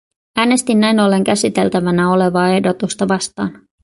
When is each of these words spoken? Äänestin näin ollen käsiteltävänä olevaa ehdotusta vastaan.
Äänestin 0.37 0.79
näin 0.79 0.99
ollen 0.99 1.23
käsiteltävänä 1.23 2.09
olevaa 2.11 2.47
ehdotusta 2.49 3.07
vastaan. 3.07 3.59